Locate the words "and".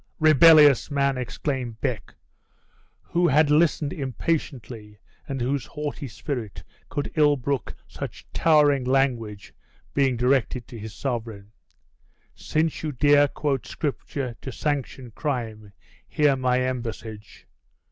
5.27-5.39